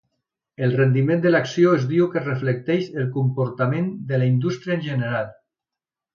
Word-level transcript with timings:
El 0.67 0.71
rendiment 0.77 1.19
de 1.25 1.33
l'acció 1.33 1.73
es 1.79 1.85
diu 1.91 2.07
que 2.15 2.23
reflecteix 2.23 2.89
el 3.03 3.13
comportament 3.19 3.93
de 4.13 4.21
la 4.23 4.31
indústria 4.33 4.77
en 4.81 4.85
general. 4.89 5.31